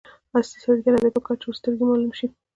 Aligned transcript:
اصیل 0.37 0.59
سړي 0.65 0.81
ته 0.85 0.89
نه 0.95 0.99
دي 1.03 1.09
پکار 1.15 1.35
چې 1.39 1.45
وږسترګی 1.47 1.83
معلوم 1.87 2.11
شي. 2.19 2.27